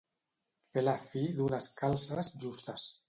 [0.77, 2.89] Fer la fi d'unes calces justes.